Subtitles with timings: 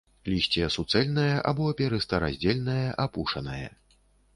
[0.31, 3.65] Лісце суцэльнае або перыста-раздзельнае, апушанае.